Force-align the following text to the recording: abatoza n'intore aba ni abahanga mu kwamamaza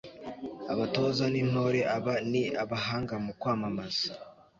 abatoza 0.73 1.23
n'intore 1.33 1.79
aba 1.95 2.13
ni 2.31 2.43
abahanga 2.63 3.15
mu 3.25 3.31
kwamamaza 3.39 4.07